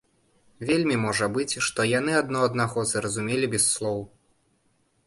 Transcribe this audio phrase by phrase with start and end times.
[0.69, 4.01] Вельмі можа быць, што яны адно аднаго зразумелі без слоў.